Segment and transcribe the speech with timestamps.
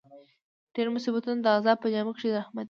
[0.75, 2.59] ډېر مصیبتونه د عذاب په جامه کښي رحمت يي.